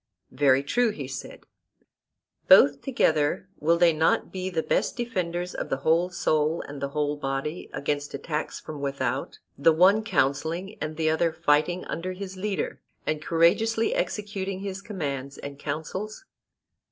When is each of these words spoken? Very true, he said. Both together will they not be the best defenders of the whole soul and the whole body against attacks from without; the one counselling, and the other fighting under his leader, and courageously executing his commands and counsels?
Very 0.31 0.63
true, 0.63 0.89
he 0.89 1.07
said. 1.07 1.41
Both 2.47 2.81
together 2.81 3.47
will 3.59 3.77
they 3.77 3.93
not 3.93 4.31
be 4.31 4.49
the 4.49 4.63
best 4.63 4.97
defenders 4.97 5.53
of 5.53 5.69
the 5.69 5.77
whole 5.85 6.09
soul 6.09 6.63
and 6.67 6.81
the 6.81 6.87
whole 6.89 7.15
body 7.17 7.69
against 7.71 8.15
attacks 8.15 8.59
from 8.59 8.81
without; 8.81 9.37
the 9.59 9.71
one 9.71 10.03
counselling, 10.03 10.75
and 10.81 10.97
the 10.97 11.11
other 11.11 11.31
fighting 11.31 11.85
under 11.85 12.13
his 12.13 12.35
leader, 12.35 12.81
and 13.05 13.21
courageously 13.21 13.93
executing 13.93 14.61
his 14.61 14.81
commands 14.81 15.37
and 15.37 15.59
counsels? 15.59 16.25